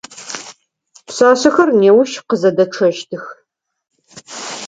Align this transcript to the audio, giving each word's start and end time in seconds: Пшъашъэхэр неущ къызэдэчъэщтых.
Пшъашъэхэр 1.05 1.69
неущ 1.81 2.11
къызэдэчъэщтых. 2.27 3.25